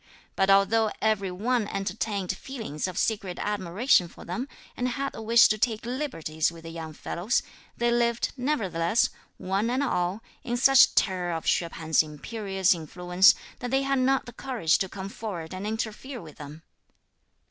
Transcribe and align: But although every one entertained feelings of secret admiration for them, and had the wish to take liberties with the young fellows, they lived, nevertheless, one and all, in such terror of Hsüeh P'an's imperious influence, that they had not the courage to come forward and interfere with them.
But 0.35 0.49
although 0.49 0.89
every 0.99 1.29
one 1.29 1.67
entertained 1.67 2.35
feelings 2.35 2.87
of 2.87 2.97
secret 2.97 3.37
admiration 3.37 4.07
for 4.07 4.25
them, 4.25 4.47
and 4.75 4.87
had 4.87 5.13
the 5.13 5.21
wish 5.21 5.47
to 5.49 5.59
take 5.59 5.85
liberties 5.85 6.51
with 6.51 6.63
the 6.63 6.71
young 6.71 6.93
fellows, 6.93 7.43
they 7.77 7.91
lived, 7.91 8.33
nevertheless, 8.35 9.11
one 9.37 9.69
and 9.69 9.83
all, 9.83 10.23
in 10.43 10.57
such 10.57 10.95
terror 10.95 11.33
of 11.33 11.45
Hsüeh 11.45 11.69
P'an's 11.69 12.01
imperious 12.01 12.73
influence, 12.73 13.35
that 13.59 13.69
they 13.69 13.83
had 13.83 13.99
not 13.99 14.25
the 14.25 14.33
courage 14.33 14.79
to 14.79 14.89
come 14.89 15.07
forward 15.07 15.53
and 15.53 15.67
interfere 15.67 16.19
with 16.19 16.37
them. 16.37 16.63